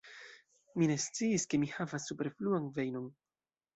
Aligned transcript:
Mi 0.77 0.87
ne 0.91 0.95
sciis 1.03 1.45
ke 1.51 1.59
mi 1.65 1.69
havas 1.75 2.09
superfluan 2.13 2.67
vejnon. 2.79 3.09